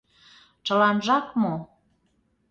[0.65, 1.55] Чыланжак мо?